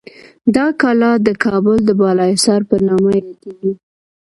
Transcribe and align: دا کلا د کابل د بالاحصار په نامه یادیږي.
دا 0.55 0.65
کلا 0.81 1.11
د 1.27 1.29
کابل 1.43 1.77
د 1.85 1.89
بالاحصار 1.99 2.61
په 2.69 2.75
نامه 2.87 3.11
یادیږي. 3.25 3.71